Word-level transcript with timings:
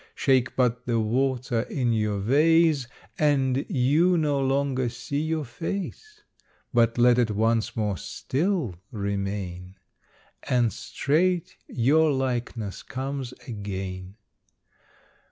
Shake 0.15 0.55
but 0.55 0.87
the 0.87 0.99
water 0.99 1.61
in 1.61 1.93
your 1.93 2.17
vase, 2.17 2.87
And 3.19 3.65
you 3.69 4.17
no 4.17 4.39
longer 4.39 4.89
see 4.89 5.19
your 5.21 5.45
face; 5.45 6.21
But 6.73 6.97
let 6.97 7.19
it 7.19 7.29
once 7.29 7.75
more 7.75 7.97
still 7.97 8.73
remain, 8.89 9.75
And 10.41 10.73
straight 10.73 11.55
your 11.67 12.11
likeness 12.11 12.81
comes 12.81 13.33
again. 13.47 14.15